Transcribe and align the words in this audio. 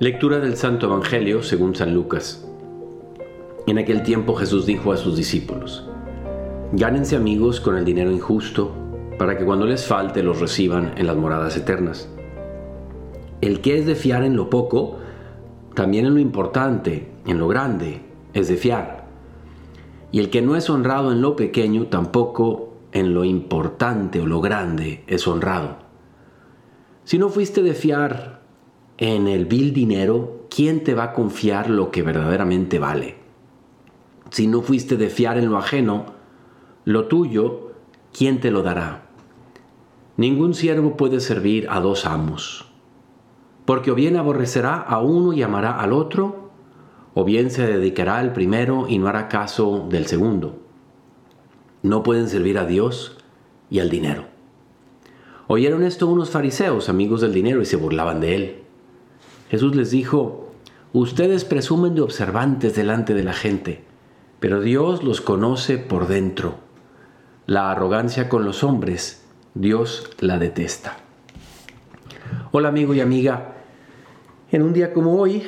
Lectura 0.00 0.40
del 0.40 0.56
Santo 0.56 0.86
Evangelio 0.86 1.44
según 1.44 1.76
San 1.76 1.94
Lucas. 1.94 2.44
En 3.68 3.78
aquel 3.78 4.02
tiempo 4.02 4.34
Jesús 4.34 4.66
dijo 4.66 4.90
a 4.92 4.96
sus 4.96 5.16
discípulos, 5.16 5.88
Gánense 6.72 7.14
amigos 7.14 7.60
con 7.60 7.78
el 7.78 7.84
dinero 7.84 8.10
injusto, 8.10 8.72
para 9.20 9.38
que 9.38 9.44
cuando 9.44 9.66
les 9.66 9.86
falte 9.86 10.24
los 10.24 10.40
reciban 10.40 10.94
en 10.96 11.06
las 11.06 11.16
moradas 11.16 11.56
eternas. 11.56 12.08
El 13.40 13.60
que 13.60 13.78
es 13.78 13.86
de 13.86 13.94
fiar 13.94 14.24
en 14.24 14.34
lo 14.34 14.50
poco, 14.50 14.98
también 15.74 16.06
en 16.06 16.14
lo 16.14 16.20
importante, 16.20 17.12
en 17.24 17.38
lo 17.38 17.46
grande, 17.46 18.00
es 18.32 18.48
de 18.48 18.56
fiar. 18.56 19.06
Y 20.10 20.18
el 20.18 20.28
que 20.28 20.42
no 20.42 20.56
es 20.56 20.68
honrado 20.68 21.12
en 21.12 21.22
lo 21.22 21.36
pequeño, 21.36 21.86
tampoco 21.86 22.74
en 22.90 23.14
lo 23.14 23.22
importante 23.22 24.20
o 24.20 24.26
lo 24.26 24.40
grande 24.40 25.04
es 25.06 25.28
honrado. 25.28 25.76
Si 27.04 27.16
no 27.16 27.28
fuiste 27.28 27.62
de 27.62 27.74
fiar 27.74 28.43
en 28.98 29.26
el 29.26 29.46
vil 29.46 29.72
dinero, 29.72 30.46
¿quién 30.48 30.84
te 30.84 30.94
va 30.94 31.04
a 31.04 31.12
confiar 31.12 31.68
lo 31.68 31.90
que 31.90 32.02
verdaderamente 32.02 32.78
vale? 32.78 33.16
Si 34.30 34.46
no 34.46 34.62
fuiste 34.62 34.96
de 34.96 35.10
fiar 35.10 35.38
en 35.38 35.50
lo 35.50 35.58
ajeno, 35.58 36.06
lo 36.84 37.06
tuyo, 37.06 37.72
¿quién 38.16 38.40
te 38.40 38.50
lo 38.50 38.62
dará? 38.62 39.06
Ningún 40.16 40.54
siervo 40.54 40.96
puede 40.96 41.20
servir 41.20 41.66
a 41.70 41.80
dos 41.80 42.06
amos, 42.06 42.66
porque 43.64 43.90
o 43.90 43.94
bien 43.94 44.16
aborrecerá 44.16 44.76
a 44.76 45.00
uno 45.00 45.32
y 45.32 45.42
amará 45.42 45.80
al 45.80 45.92
otro, 45.92 46.50
o 47.14 47.24
bien 47.24 47.50
se 47.50 47.66
dedicará 47.66 48.18
al 48.18 48.32
primero 48.32 48.86
y 48.88 48.98
no 48.98 49.08
hará 49.08 49.28
caso 49.28 49.86
del 49.88 50.06
segundo. 50.06 50.60
No 51.82 52.02
pueden 52.02 52.28
servir 52.28 52.58
a 52.58 52.66
Dios 52.66 53.18
y 53.70 53.80
al 53.80 53.90
dinero. 53.90 54.26
Oyeron 55.46 55.82
esto 55.82 56.06
unos 56.06 56.30
fariseos, 56.30 56.88
amigos 56.88 57.20
del 57.20 57.34
dinero, 57.34 57.60
y 57.60 57.66
se 57.66 57.76
burlaban 57.76 58.20
de 58.20 58.34
él. 58.34 58.63
Jesús 59.54 59.76
les 59.76 59.92
dijo, 59.92 60.50
ustedes 60.92 61.44
presumen 61.44 61.94
de 61.94 62.00
observantes 62.00 62.74
delante 62.74 63.14
de 63.14 63.22
la 63.22 63.32
gente, 63.32 63.84
pero 64.40 64.60
Dios 64.60 65.04
los 65.04 65.20
conoce 65.20 65.78
por 65.78 66.08
dentro. 66.08 66.56
La 67.46 67.70
arrogancia 67.70 68.28
con 68.28 68.44
los 68.44 68.64
hombres, 68.64 69.24
Dios 69.54 70.10
la 70.18 70.40
detesta. 70.40 70.96
Hola 72.50 72.66
amigo 72.66 72.94
y 72.94 73.00
amiga, 73.00 73.54
en 74.50 74.62
un 74.62 74.72
día 74.72 74.92
como 74.92 75.20
hoy, 75.20 75.44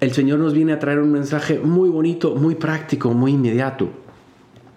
el 0.00 0.12
Señor 0.12 0.38
nos 0.38 0.52
viene 0.52 0.74
a 0.74 0.78
traer 0.78 0.98
un 0.98 1.10
mensaje 1.10 1.60
muy 1.60 1.88
bonito, 1.88 2.34
muy 2.34 2.54
práctico, 2.54 3.14
muy 3.14 3.32
inmediato. 3.32 3.88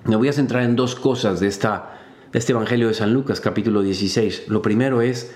Me 0.06 0.16
voy 0.16 0.30
a 0.30 0.34
centrar 0.34 0.64
en 0.64 0.78
dos 0.78 0.96
cosas 0.96 1.42
de, 1.42 1.48
esta, 1.48 2.00
de 2.32 2.40
este 2.40 2.54
Evangelio 2.54 2.88
de 2.88 2.94
San 2.94 3.14
Lucas, 3.14 3.42
capítulo 3.42 3.82
16. 3.82 4.48
Lo 4.48 4.62
primero 4.62 5.02
es 5.02 5.36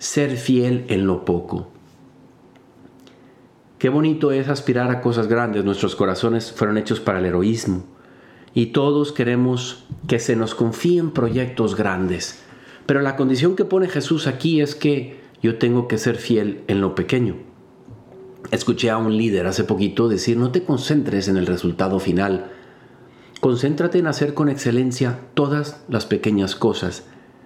ser 0.00 0.38
fiel 0.38 0.86
en 0.88 1.06
lo 1.06 1.26
poco. 1.26 1.68
Qué 3.78 3.90
bonito 3.90 4.32
es 4.32 4.48
aspirar 4.48 4.90
a 4.90 5.02
cosas 5.02 5.28
grandes. 5.28 5.62
Nuestros 5.62 5.94
corazones 5.94 6.52
fueron 6.52 6.78
hechos 6.78 7.00
para 7.00 7.18
el 7.18 7.26
heroísmo. 7.26 7.84
Y 8.54 8.66
todos 8.66 9.12
queremos 9.12 9.84
que 10.08 10.18
se 10.18 10.36
nos 10.36 10.54
confíen 10.54 11.10
proyectos 11.10 11.76
grandes. 11.76 12.42
Pero 12.86 13.02
la 13.02 13.14
condición 13.14 13.56
que 13.56 13.66
pone 13.66 13.88
Jesús 13.88 14.26
aquí 14.26 14.62
es 14.62 14.74
que 14.74 15.20
yo 15.42 15.58
tengo 15.58 15.86
que 15.86 15.98
ser 15.98 16.16
fiel 16.16 16.62
en 16.66 16.80
lo 16.80 16.94
pequeño. 16.94 17.36
Escuché 18.50 18.88
a 18.88 18.96
un 18.96 19.14
líder 19.18 19.46
hace 19.46 19.64
poquito 19.64 20.08
decir, 20.08 20.38
no 20.38 20.50
te 20.50 20.64
concentres 20.64 21.28
en 21.28 21.36
el 21.36 21.46
resultado 21.46 22.00
final. 22.00 22.50
Concéntrate 23.40 23.98
en 23.98 24.06
hacer 24.06 24.32
con 24.32 24.48
excelencia 24.48 25.20
todas 25.34 25.84
las 25.88 26.06
pequeñas 26.06 26.56
cosas, 26.56 27.04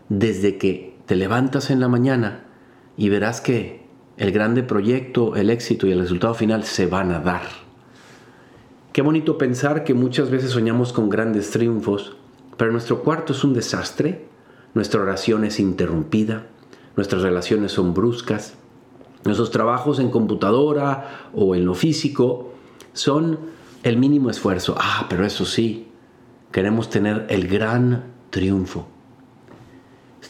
desde 0.08 0.56
que 0.56 0.93
te 1.06 1.16
levantas 1.16 1.70
en 1.70 1.80
la 1.80 1.88
mañana 1.88 2.44
y 2.96 3.08
verás 3.08 3.40
que 3.40 3.86
el 4.16 4.32
grande 4.32 4.62
proyecto, 4.62 5.36
el 5.36 5.50
éxito 5.50 5.86
y 5.86 5.92
el 5.92 6.00
resultado 6.00 6.34
final 6.34 6.64
se 6.64 6.86
van 6.86 7.10
a 7.10 7.20
dar. 7.20 7.42
Qué 8.92 9.02
bonito 9.02 9.38
pensar 9.38 9.84
que 9.84 9.92
muchas 9.92 10.30
veces 10.30 10.52
soñamos 10.52 10.92
con 10.92 11.08
grandes 11.08 11.50
triunfos, 11.50 12.16
pero 12.56 12.70
nuestro 12.70 13.02
cuarto 13.02 13.32
es 13.32 13.42
un 13.42 13.52
desastre, 13.52 14.28
nuestra 14.72 15.02
oración 15.02 15.44
es 15.44 15.58
interrumpida, 15.58 16.46
nuestras 16.96 17.22
relaciones 17.22 17.72
son 17.72 17.92
bruscas, 17.92 18.54
nuestros 19.24 19.50
trabajos 19.50 19.98
en 19.98 20.10
computadora 20.10 21.30
o 21.34 21.54
en 21.54 21.64
lo 21.64 21.74
físico 21.74 22.52
son 22.92 23.40
el 23.82 23.96
mínimo 23.96 24.30
esfuerzo. 24.30 24.76
Ah, 24.78 25.06
pero 25.08 25.26
eso 25.26 25.44
sí, 25.44 25.88
queremos 26.52 26.88
tener 26.88 27.26
el 27.30 27.48
gran 27.48 28.04
triunfo. 28.30 28.93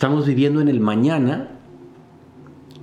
Estamos 0.05 0.27
viviendo 0.27 0.61
en 0.61 0.69
el 0.69 0.81
mañana 0.81 1.49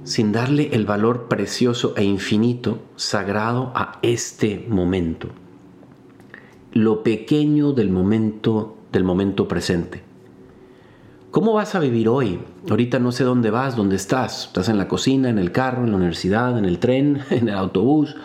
sin 0.04 0.32
darle 0.32 0.72
el 0.74 0.88
valor 0.88 1.28
precioso 1.28 1.94
e 1.96 2.04
infinito, 2.04 2.80
sagrado 2.96 3.72
a 3.76 4.00
este 4.02 4.66
momento. 4.68 5.28
Lo 6.72 7.04
pequeño 7.04 7.74
del 7.74 7.92
momento, 7.92 8.76
del 8.92 9.04
momento 9.04 9.48
presente. 9.48 10.02
¿Cómo 11.30 11.54
vas 11.54 11.76
a 11.76 11.80
vivir 11.80 12.10
hoy? 12.10 12.40
Ahorita 12.68 12.98
no 12.98 13.12
sé 13.12 13.24
dónde 13.24 13.52
vas, 13.52 13.76
dónde 13.76 13.98
estás. 13.98 14.48
Estás 14.48 14.68
en 14.70 14.80
la 14.80 14.88
cocina, 14.88 15.30
en 15.30 15.38
el 15.38 15.52
carro, 15.52 15.84
en 15.84 15.92
la 15.92 15.98
universidad, 15.98 16.58
en 16.58 16.66
el 16.66 16.80
tren, 16.80 17.22
en 17.30 17.50
el 17.50 17.56
autobús. 17.56 18.16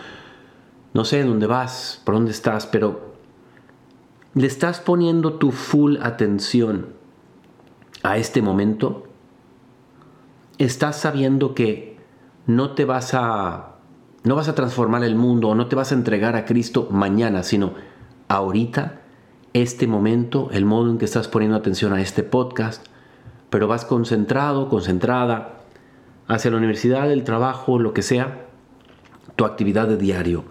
No 0.94 1.04
sé 1.04 1.22
dónde 1.22 1.46
vas, 1.46 2.00
por 2.02 2.14
dónde 2.14 2.30
estás, 2.30 2.66
pero 2.66 3.12
le 4.32 4.46
estás 4.46 4.80
poniendo 4.80 5.34
tu 5.34 5.52
full 5.52 5.98
atención 6.00 6.95
a 8.06 8.18
este 8.18 8.40
momento 8.40 9.04
estás 10.58 10.96
sabiendo 10.96 11.54
que 11.54 11.98
no 12.46 12.70
te 12.70 12.84
vas 12.84 13.14
a 13.14 13.72
no 14.22 14.36
vas 14.36 14.48
a 14.48 14.54
transformar 14.54 15.02
el 15.02 15.16
mundo 15.16 15.48
o 15.48 15.54
no 15.54 15.66
te 15.66 15.76
vas 15.76 15.90
a 15.90 15.96
entregar 15.96 16.36
a 16.36 16.44
Cristo 16.44 16.88
mañana, 16.90 17.42
sino 17.42 17.74
ahorita, 18.28 19.02
este 19.52 19.86
momento, 19.86 20.48
el 20.52 20.64
modo 20.64 20.90
en 20.90 20.98
que 20.98 21.04
estás 21.04 21.28
poniendo 21.28 21.56
atención 21.56 21.92
a 21.92 22.00
este 22.00 22.24
podcast, 22.24 22.84
pero 23.50 23.68
vas 23.68 23.84
concentrado, 23.84 24.68
concentrada 24.68 25.60
hacia 26.26 26.50
la 26.50 26.56
universidad, 26.56 27.10
el 27.12 27.22
trabajo, 27.22 27.78
lo 27.78 27.92
que 27.92 28.02
sea, 28.02 28.46
tu 29.36 29.44
actividad 29.44 29.86
de 29.86 29.96
diario. 29.96 30.44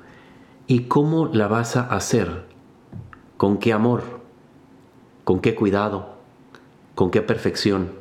¿Y 0.67 0.83
cómo 0.83 1.27
la 1.27 1.47
vas 1.47 1.75
a 1.75 1.81
hacer? 1.81 2.45
¿Con 3.35 3.57
qué 3.57 3.73
amor? 3.73 4.21
¿Con 5.25 5.41
qué 5.41 5.53
cuidado? 5.53 6.14
¿Con 6.95 7.11
qué 7.11 7.21
perfección? 7.21 7.91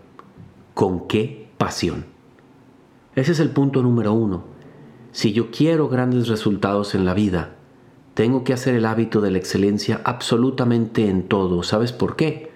¿Con 0.74 1.06
qué 1.08 1.44
pasión. 1.58 2.04
Ese 3.14 3.32
es 3.32 3.40
el 3.40 3.50
punto 3.50 3.82
número 3.82 4.12
uno. 4.12 4.44
Si 5.12 5.32
yo 5.32 5.50
quiero 5.50 5.88
grandes 5.88 6.28
resultados 6.28 6.94
en 6.94 7.04
la 7.04 7.14
vida, 7.14 7.56
tengo 8.14 8.44
que 8.44 8.52
hacer 8.52 8.74
el 8.74 8.86
hábito 8.86 9.20
de 9.20 9.30
la 9.30 9.38
excelencia 9.38 10.00
absolutamente 10.04 11.08
en 11.08 11.28
todo. 11.28 11.62
¿Sabes 11.62 11.92
por 11.92 12.16
qué? 12.16 12.50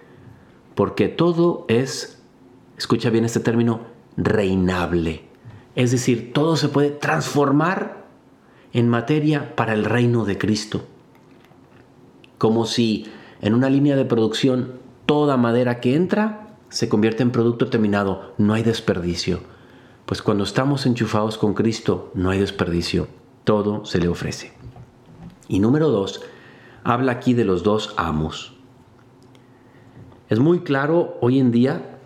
Porque 0.75 1.09
todo 1.09 1.65
es, 1.69 2.21
escucha 2.77 3.11
bien 3.11 3.25
este 3.25 3.41
término, 3.41 3.81
reinable. 4.17 5.23
Es 5.75 5.91
decir, 5.91 6.33
todo 6.33 6.57
se 6.57 6.69
puede 6.69 6.91
transformar 6.91 8.07
en 8.73 8.89
materia 8.89 9.55
para 9.57 9.75
el 9.75 9.85
reino 9.85 10.25
de 10.25 10.39
Cristo. 10.39 10.85
Como 12.37 12.67
si 12.67 13.07
en 13.41 13.55
una 13.55 13.71
línea 13.71 13.97
de 13.97 14.05
producción 14.05 14.75
toda 15.09 15.39
madera 15.39 15.81
que 15.81 15.97
entra 15.97 16.51
se 16.69 16.91
convierte 16.91 17.23
en 17.23 17.31
producto 17.31 17.71
terminado, 17.71 18.35
no 18.37 18.53
hay 18.53 18.63
desperdicio. 18.63 19.41
Pues 20.05 20.21
cuando 20.21 20.45
estamos 20.45 20.85
enchufados 20.85 21.39
con 21.39 21.55
Cristo, 21.55 22.11
no 22.13 22.29
hay 22.29 22.39
desperdicio, 22.39 23.09
todo 23.45 23.87
se 23.87 24.01
le 24.01 24.09
ofrece. 24.09 24.53
Y 25.49 25.61
número 25.61 25.89
dos, 25.89 26.21
habla 26.85 27.13
aquí 27.13 27.33
de 27.33 27.47
los 27.47 27.63
dos 27.63 27.95
amos. 27.97 28.53
Es 30.29 30.41
muy 30.41 30.61
claro 30.61 31.17
hoy 31.23 31.39
en 31.39 31.53
día 31.53 32.01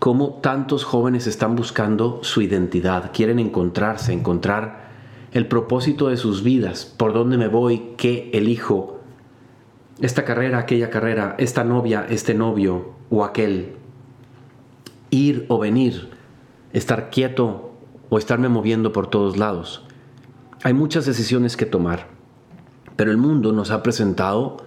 cómo 0.00 0.40
tantos 0.42 0.82
jóvenes 0.82 1.28
están 1.28 1.54
buscando 1.54 2.18
su 2.24 2.42
identidad, 2.42 3.12
quieren 3.14 3.38
encontrarse, 3.38 4.12
encontrar 4.12 4.88
el 5.30 5.46
propósito 5.46 6.08
de 6.08 6.16
sus 6.16 6.42
vidas, 6.42 6.92
por 6.96 7.12
dónde 7.12 7.38
me 7.38 7.46
voy, 7.46 7.92
qué 7.96 8.32
elijo, 8.34 8.97
esta 10.00 10.24
carrera, 10.24 10.58
aquella 10.58 10.90
carrera, 10.90 11.34
esta 11.38 11.64
novia, 11.64 12.06
este 12.08 12.34
novio 12.34 12.94
o 13.10 13.24
aquel 13.24 13.74
ir 15.10 15.46
o 15.48 15.58
venir, 15.58 16.10
estar 16.72 17.10
quieto 17.10 17.72
o 18.08 18.18
estarme 18.18 18.48
moviendo 18.48 18.92
por 18.92 19.08
todos 19.08 19.36
lados. 19.36 19.82
Hay 20.62 20.72
muchas 20.72 21.06
decisiones 21.06 21.56
que 21.56 21.66
tomar, 21.66 22.08
pero 22.96 23.10
el 23.10 23.16
mundo 23.16 23.52
nos 23.52 23.70
ha 23.70 23.82
presentado, 23.82 24.58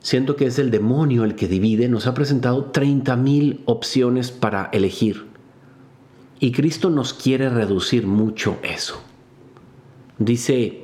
siento 0.00 0.36
que 0.36 0.46
es 0.46 0.58
el 0.58 0.70
demonio 0.70 1.24
el 1.24 1.34
que 1.34 1.48
divide, 1.48 1.88
nos 1.88 2.06
ha 2.06 2.14
presentado 2.14 2.72
30.000 2.72 3.60
opciones 3.64 4.30
para 4.30 4.68
elegir. 4.72 5.26
Y 6.40 6.52
Cristo 6.52 6.90
nos 6.90 7.14
quiere 7.14 7.48
reducir 7.48 8.06
mucho 8.06 8.58
eso. 8.62 9.00
Dice 10.18 10.83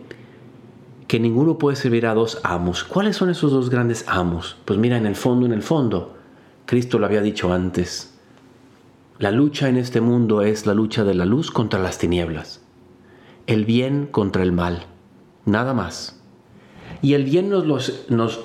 que 1.10 1.18
ninguno 1.18 1.58
puede 1.58 1.74
servir 1.74 2.06
a 2.06 2.14
dos 2.14 2.38
amos. 2.44 2.84
¿Cuáles 2.84 3.16
son 3.16 3.30
esos 3.30 3.50
dos 3.50 3.68
grandes 3.68 4.04
amos? 4.06 4.56
Pues 4.64 4.78
mira, 4.78 4.96
en 4.96 5.06
el 5.06 5.16
fondo, 5.16 5.44
en 5.44 5.52
el 5.52 5.64
fondo, 5.64 6.14
Cristo 6.66 7.00
lo 7.00 7.06
había 7.06 7.20
dicho 7.20 7.52
antes. 7.52 8.16
La 9.18 9.32
lucha 9.32 9.68
en 9.68 9.76
este 9.76 10.00
mundo 10.00 10.42
es 10.42 10.66
la 10.66 10.74
lucha 10.74 11.02
de 11.02 11.14
la 11.14 11.24
luz 11.24 11.50
contra 11.50 11.80
las 11.80 11.98
tinieblas. 11.98 12.62
el 13.48 13.64
bien 13.64 14.06
contra 14.06 14.44
el 14.44 14.52
mal, 14.52 14.86
nada 15.46 15.74
más. 15.74 16.22
Y 17.02 17.14
el 17.14 17.24
bien 17.24 17.50
nos, 17.50 17.64
nos, 18.08 18.40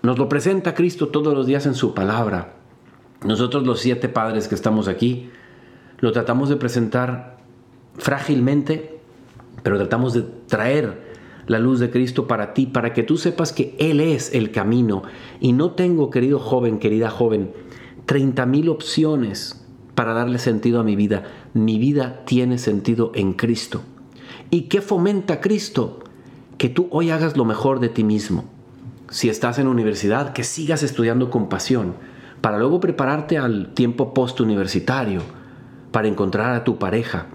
lo 0.00 0.28
presenta 0.30 0.74
Cristo 0.74 1.08
todos 1.08 1.34
los 1.34 1.46
días 1.46 1.66
en 1.66 1.74
su 1.74 1.92
palabra. 1.92 2.54
Nosotros 3.26 3.66
los 3.66 3.78
siete 3.78 4.08
padres 4.08 4.48
que 4.48 4.54
estamos 4.54 4.88
aquí, 4.88 5.28
lo 5.98 6.12
tratamos 6.12 6.48
de 6.48 6.56
presentar 6.56 7.36
frágilmente, 7.98 9.02
pero 9.62 9.76
tratamos 9.76 10.14
de 10.14 10.22
traer 10.46 11.09
la 11.50 11.58
luz 11.58 11.80
de 11.80 11.90
Cristo 11.90 12.28
para 12.28 12.54
ti, 12.54 12.66
para 12.66 12.92
que 12.92 13.02
tú 13.02 13.16
sepas 13.16 13.52
que 13.52 13.74
Él 13.80 13.98
es 13.98 14.32
el 14.34 14.52
camino. 14.52 15.02
Y 15.40 15.52
no 15.52 15.72
tengo, 15.72 16.08
querido 16.08 16.38
joven, 16.38 16.78
querida 16.78 17.10
joven, 17.10 17.50
30 18.06 18.46
mil 18.46 18.68
opciones 18.68 19.66
para 19.96 20.14
darle 20.14 20.38
sentido 20.38 20.78
a 20.78 20.84
mi 20.84 20.94
vida. 20.94 21.24
Mi 21.52 21.80
vida 21.80 22.22
tiene 22.24 22.56
sentido 22.56 23.10
en 23.16 23.32
Cristo. 23.32 23.82
¿Y 24.50 24.68
qué 24.68 24.80
fomenta 24.80 25.40
Cristo? 25.40 25.98
Que 26.56 26.68
tú 26.68 26.86
hoy 26.92 27.10
hagas 27.10 27.36
lo 27.36 27.44
mejor 27.44 27.80
de 27.80 27.88
ti 27.88 28.04
mismo. 28.04 28.44
Si 29.10 29.28
estás 29.28 29.58
en 29.58 29.66
universidad, 29.66 30.32
que 30.32 30.44
sigas 30.44 30.84
estudiando 30.84 31.30
con 31.30 31.48
pasión, 31.48 31.94
para 32.42 32.60
luego 32.60 32.78
prepararte 32.78 33.38
al 33.38 33.74
tiempo 33.74 34.14
postuniversitario, 34.14 35.22
para 35.90 36.06
encontrar 36.06 36.54
a 36.54 36.62
tu 36.62 36.78
pareja. 36.78 37.26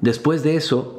Después 0.00 0.42
de 0.42 0.56
eso, 0.56 0.93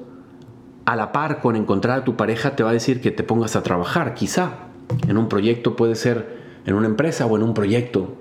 a 0.86 0.96
la 0.96 1.12
par 1.12 1.42
con 1.42 1.56
encontrar 1.56 2.00
a 2.00 2.04
tu 2.04 2.16
pareja, 2.16 2.56
te 2.56 2.64
va 2.64 2.70
a 2.70 2.74
decir 2.74 3.02
que 3.02 3.12
te 3.12 3.24
pongas 3.24 3.56
a 3.56 3.64
trabajar, 3.64 4.14
quizá. 4.14 4.68
En 5.08 5.18
un 5.18 5.28
proyecto 5.30 5.76
puede 5.76 5.96
ser 5.96 6.38
en 6.66 6.76
una 6.76 6.86
empresa 6.88 7.26
o 7.26 7.36
en 7.36 7.44
un 7.44 7.54
proyecto. 7.54 8.14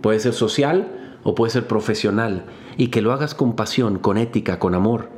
Puede 0.00 0.20
ser 0.20 0.32
social 0.32 1.18
o 1.24 1.34
puede 1.34 1.50
ser 1.50 1.66
profesional. 1.66 2.44
Y 2.76 2.88
que 2.88 3.02
lo 3.02 3.12
hagas 3.12 3.34
con 3.34 3.56
pasión, 3.56 3.98
con 3.98 4.18
ética, 4.18 4.58
con 4.60 4.74
amor. 4.74 5.08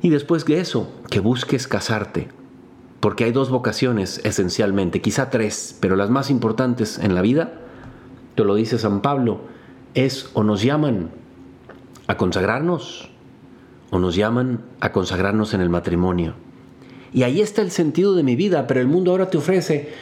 Y 0.00 0.08
después 0.08 0.44
de 0.46 0.60
eso, 0.60 0.90
que 1.10 1.20
busques 1.20 1.68
casarte. 1.68 2.28
Porque 3.00 3.24
hay 3.24 3.32
dos 3.32 3.50
vocaciones 3.50 4.22
esencialmente, 4.24 5.02
quizá 5.02 5.28
tres, 5.28 5.76
pero 5.80 5.96
las 5.96 6.08
más 6.08 6.30
importantes 6.30 6.98
en 6.98 7.14
la 7.14 7.20
vida, 7.20 7.60
te 8.34 8.44
lo 8.44 8.54
dice 8.54 8.78
San 8.78 9.02
Pablo, 9.02 9.42
es 9.92 10.30
o 10.32 10.42
nos 10.42 10.62
llaman 10.62 11.10
a 12.06 12.16
consagrarnos 12.16 13.10
o 13.94 13.98
nos 14.00 14.16
llaman 14.16 14.60
a 14.80 14.90
consagrarnos 14.90 15.54
en 15.54 15.60
el 15.60 15.70
matrimonio. 15.70 16.34
Y 17.12 17.22
ahí 17.22 17.40
está 17.40 17.62
el 17.62 17.70
sentido 17.70 18.16
de 18.16 18.24
mi 18.24 18.34
vida, 18.34 18.66
pero 18.66 18.80
el 18.80 18.88
mundo 18.88 19.12
ahora 19.12 19.30
te 19.30 19.38
ofrece 19.38 19.92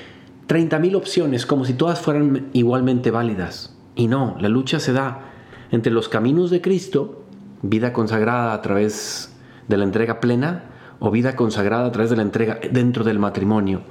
30.000 0.49 0.97
opciones 0.97 1.45
como 1.45 1.67
si 1.67 1.75
todas 1.75 2.01
fueran 2.01 2.49
igualmente 2.55 3.11
válidas. 3.11 3.77
Y 3.95 4.07
no, 4.07 4.35
la 4.41 4.49
lucha 4.49 4.81
se 4.81 4.95
da 4.95 5.31
entre 5.73 5.93
los 5.93 6.09
caminos 6.09 6.51
de 6.51 6.63
Cristo, 6.63 7.23
vida 7.61 7.93
consagrada 7.93 8.55
a 8.55 8.63
través 8.63 9.37
de 9.69 9.77
la 9.77 9.85
entrega 9.85 10.21
plena, 10.21 10.65
o 10.99 11.11
vida 11.11 11.37
consagrada 11.37 11.85
a 11.85 11.93
través 11.93 12.09
de 12.09 12.17
la 12.17 12.23
entrega 12.23 12.61
dentro 12.71 13.05
del 13.05 13.19
matrimonio. 13.19 13.83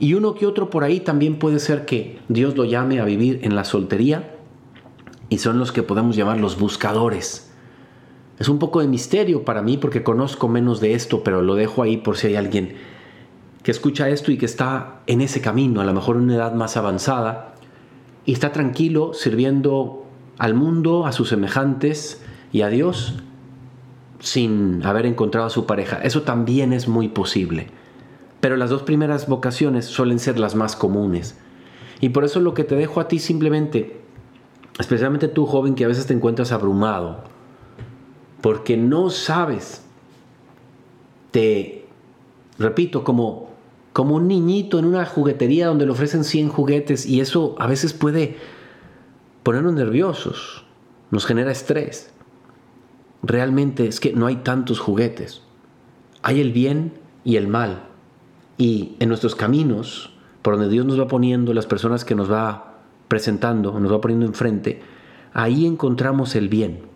Y 0.00 0.14
uno 0.14 0.34
que 0.34 0.46
otro 0.46 0.68
por 0.68 0.82
ahí 0.82 0.98
también 0.98 1.38
puede 1.38 1.60
ser 1.60 1.84
que 1.84 2.18
Dios 2.28 2.56
lo 2.56 2.64
llame 2.64 2.98
a 2.98 3.04
vivir 3.04 3.38
en 3.44 3.54
la 3.54 3.62
soltería, 3.62 4.34
y 5.28 5.38
son 5.38 5.60
los 5.60 5.70
que 5.70 5.84
podemos 5.84 6.16
llamar 6.16 6.40
los 6.40 6.58
buscadores 6.58 7.43
es 8.38 8.48
un 8.48 8.58
poco 8.58 8.80
de 8.80 8.88
misterio 8.88 9.44
para 9.44 9.62
mí 9.62 9.76
porque 9.76 10.02
conozco 10.02 10.48
menos 10.48 10.80
de 10.80 10.94
esto, 10.94 11.22
pero 11.22 11.42
lo 11.42 11.54
dejo 11.54 11.82
ahí 11.82 11.96
por 11.96 12.16
si 12.16 12.28
hay 12.28 12.36
alguien 12.36 12.76
que 13.62 13.70
escucha 13.70 14.08
esto 14.08 14.30
y 14.30 14.36
que 14.36 14.46
está 14.46 15.00
en 15.06 15.20
ese 15.20 15.40
camino, 15.40 15.80
a 15.80 15.84
lo 15.84 15.94
mejor 15.94 16.16
en 16.16 16.22
una 16.22 16.34
edad 16.34 16.54
más 16.54 16.76
avanzada, 16.76 17.54
y 18.26 18.32
está 18.32 18.52
tranquilo 18.52 19.14
sirviendo 19.14 20.04
al 20.38 20.54
mundo, 20.54 21.06
a 21.06 21.12
sus 21.12 21.28
semejantes 21.28 22.22
y 22.52 22.62
a 22.62 22.68
Dios 22.68 23.14
sin 24.18 24.84
haber 24.84 25.06
encontrado 25.06 25.46
a 25.46 25.50
su 25.50 25.66
pareja. 25.66 25.98
Eso 26.02 26.22
también 26.22 26.72
es 26.72 26.88
muy 26.88 27.08
posible. 27.08 27.68
Pero 28.40 28.56
las 28.56 28.70
dos 28.70 28.82
primeras 28.82 29.28
vocaciones 29.28 29.86
suelen 29.86 30.18
ser 30.18 30.38
las 30.38 30.54
más 30.54 30.76
comunes. 30.76 31.38
Y 32.00 32.10
por 32.10 32.24
eso 32.24 32.40
lo 32.40 32.54
que 32.54 32.64
te 32.64 32.74
dejo 32.74 33.00
a 33.00 33.08
ti 33.08 33.18
simplemente, 33.18 34.00
especialmente 34.78 35.28
tú 35.28 35.46
joven 35.46 35.74
que 35.74 35.84
a 35.84 35.88
veces 35.88 36.06
te 36.06 36.14
encuentras 36.14 36.52
abrumado, 36.52 37.24
porque 38.44 38.76
no 38.76 39.08
sabes. 39.08 39.80
Te 41.30 41.86
repito, 42.58 43.02
como, 43.02 43.48
como 43.94 44.16
un 44.16 44.28
niñito 44.28 44.78
en 44.78 44.84
una 44.84 45.06
juguetería 45.06 45.68
donde 45.68 45.86
le 45.86 45.92
ofrecen 45.92 46.24
100 46.24 46.50
juguetes 46.50 47.06
y 47.06 47.22
eso 47.22 47.54
a 47.58 47.66
veces 47.66 47.94
puede 47.94 48.36
ponernos 49.44 49.72
nerviosos, 49.72 50.66
nos 51.10 51.24
genera 51.24 51.52
estrés. 51.52 52.12
Realmente 53.22 53.86
es 53.86 53.98
que 53.98 54.12
no 54.12 54.26
hay 54.26 54.36
tantos 54.36 54.78
juguetes. 54.78 55.40
Hay 56.20 56.42
el 56.42 56.52
bien 56.52 56.92
y 57.24 57.36
el 57.36 57.48
mal. 57.48 57.84
Y 58.58 58.96
en 59.00 59.08
nuestros 59.08 59.34
caminos, 59.34 60.12
por 60.42 60.58
donde 60.58 60.68
Dios 60.68 60.84
nos 60.84 61.00
va 61.00 61.08
poniendo, 61.08 61.54
las 61.54 61.64
personas 61.64 62.04
que 62.04 62.14
nos 62.14 62.30
va 62.30 62.74
presentando, 63.08 63.80
nos 63.80 63.90
va 63.90 64.02
poniendo 64.02 64.26
enfrente, 64.26 64.82
ahí 65.32 65.64
encontramos 65.64 66.36
el 66.36 66.50
bien. 66.50 66.92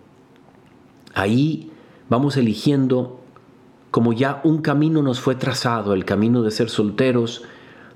Ahí 1.19 1.73
vamos 2.09 2.37
eligiendo 2.37 3.19
como 3.91 4.13
ya 4.13 4.41
un 4.45 4.59
camino 4.59 5.03
nos 5.03 5.19
fue 5.19 5.35
trazado, 5.35 5.93
el 5.93 6.05
camino 6.05 6.45
de 6.45 6.53
ser 6.53 6.71
solteros, 6.71 7.43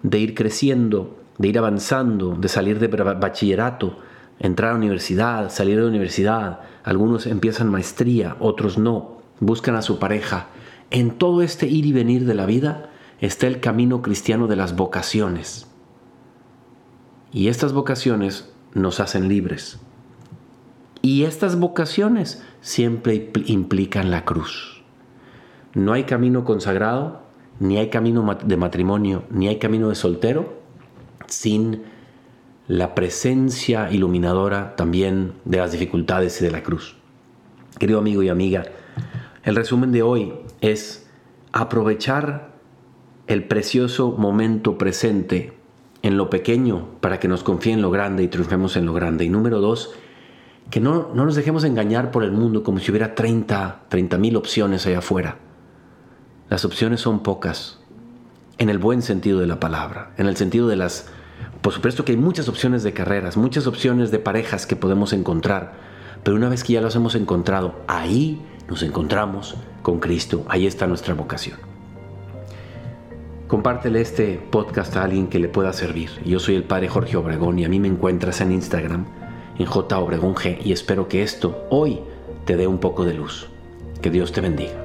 de 0.03 0.19
ir 0.19 0.35
creciendo, 0.35 1.17
de 1.39 1.47
ir 1.47 1.57
avanzando, 1.57 2.35
de 2.35 2.49
salir 2.49 2.81
de 2.81 2.89
bachillerato, 2.89 3.97
entrar 4.41 4.73
a 4.73 4.75
universidad, 4.75 5.53
salir 5.53 5.81
de 5.81 5.87
universidad. 5.87 6.63
Algunos 6.83 7.29
empiezan 7.29 7.71
maestría, 7.71 8.37
otros 8.41 8.77
no, 8.77 9.19
buscan 9.39 9.77
a 9.77 9.83
su 9.83 10.01
pareja. 10.01 10.49
En 10.91 11.13
todo 11.13 11.43
este 11.43 11.69
ir 11.69 11.87
y 11.87 11.93
venir 11.93 12.27
de 12.27 12.35
la 12.35 12.47
vida 12.47 12.91
está 13.21 13.47
el 13.47 13.61
camino 13.61 14.03
cristiano 14.03 14.49
de 14.49 14.57
las 14.57 14.75
vocaciones. 14.75 15.69
Y 17.31 17.47
estas 17.47 17.73
vocaciones 17.73 18.53
nos 18.75 18.99
hacen 18.99 19.29
libres. 19.29 19.79
Y 21.03 21.25
estas 21.25 21.59
vocaciones 21.59 22.43
siempre 22.61 23.31
implican 23.47 24.11
la 24.11 24.25
cruz. 24.25 24.83
No 25.75 25.93
hay 25.93 26.05
camino 26.05 26.45
consagrado, 26.45 27.23
ni 27.59 27.79
hay 27.79 27.91
camino 27.91 28.39
de 28.45 28.57
matrimonio, 28.57 29.25
ni 29.31 29.49
hay 29.49 29.59
camino 29.59 29.89
de 29.89 29.97
soltero 29.97 30.61
sin 31.27 31.83
la 32.69 32.95
presencia 32.95 33.91
iluminadora 33.91 34.77
también 34.77 35.33
de 35.45 35.59
las 35.59 35.73
dificultades 35.73 36.41
y 36.41 36.45
de 36.45 36.51
la 36.51 36.63
cruz. 36.63 36.97
Querido 37.79 37.99
amigo 37.99 38.23
y 38.23 38.29
amiga, 38.29 38.65
el 39.43 39.57
resumen 39.57 39.91
de 39.93 40.03
hoy 40.03 40.33
es 40.61 41.09
aprovechar 41.53 42.53
el 43.27 43.45
precioso 43.45 44.13
momento 44.13 44.79
presente 44.79 45.53
en 46.03 46.17
lo 46.17 46.31
pequeño 46.31 46.89
para 47.01 47.19
que 47.19 47.29
nos 47.29 47.43
confíe 47.43 47.73
en 47.73 47.83
lo 47.83 47.91
grande 47.91 48.23
y 48.23 48.29
triunfemos 48.29 48.77
en 48.77 48.87
lo 48.87 48.93
grande. 48.93 49.25
Y 49.25 49.29
número 49.29 49.61
dos, 49.61 49.95
que 50.71 50.81
no, 50.81 51.11
nos 51.15 51.35
dejemos 51.35 51.65
engañar 51.65 52.11
por 52.11 52.25
el 52.25 52.33
mundo 52.33 52.63
como 52.63 52.79
si 52.79 52.91
hubiera 52.91 53.15
30, 53.15 53.83
30 53.89 54.19
mil 54.19 54.37
opciones 54.37 54.87
allá 54.87 54.99
afuera. 54.99 55.39
Las 56.49 56.65
opciones 56.65 57.01
son 57.01 57.23
pocas, 57.23 57.79
en 58.59 58.69
el 58.69 58.79
buen 58.79 59.03
sentido 59.03 59.41
de 59.41 59.47
la 59.47 59.61
palabra, 59.61 60.13
en 60.17 60.27
el 60.27 60.37
sentido 60.37 60.69
de 60.69 60.77
las... 60.77 61.07
Por 61.61 61.73
supuesto 61.73 62.05
que 62.05 62.13
hay 62.13 62.19
muchas 62.19 62.49
opciones 62.49 62.83
de 62.83 62.93
carreras, 62.93 63.37
muchas 63.37 63.67
opciones 63.67 64.11
de 64.11 64.19
parejas 64.19 64.67
que 64.67 64.77
podemos 64.77 65.13
encontrar, 65.13 65.75
pero 66.23 66.37
una 66.37 66.49
vez 66.49 66.65
que 66.65 66.75
ya 66.75 66.81
las 66.81 66.97
hemos 66.97 67.15
encontrado, 67.15 67.75
ahí 67.87 68.43
nos 68.69 68.83
encontramos 68.83 69.57
con 69.83 70.01
Cristo, 70.01 70.45
ahí 70.49 70.67
está 70.67 70.87
nuestra 70.87 71.15
vocación. 71.15 71.59
Compártele 73.47 74.01
este 74.01 74.41
podcast 74.51 74.97
a 74.97 75.05
alguien 75.05 75.27
que 75.27 75.39
le 75.39 75.49
pueda 75.49 75.73
servir. 75.75 76.11
Yo 76.25 76.39
soy 76.39 76.55
el 76.55 76.65
Padre 76.65 76.89
Jorge 76.89 77.19
Obregón 77.19 77.59
y 77.59 77.65
a 77.65 77.69
mí 77.69 77.79
me 77.79 77.89
encuentras 77.89 78.41
en 78.41 78.53
Instagram 78.53 79.05
en 79.63 79.69
J. 79.69 79.99
Obregón 79.99 80.35
G 80.35 80.59
y 80.65 80.73
espero 80.73 81.09
que 81.09 81.23
esto 81.23 81.67
hoy 81.71 82.01
te 82.45 82.57
dé 82.57 82.67
un 82.67 82.79
poco 82.79 83.05
de 83.05 83.15
luz. 83.15 83.47
Que 84.01 84.11
Dios 84.11 84.33
te 84.33 84.41
bendiga. 84.41 84.82